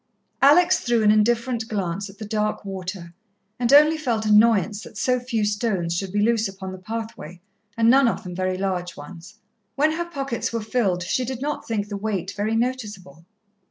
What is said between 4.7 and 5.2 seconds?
that so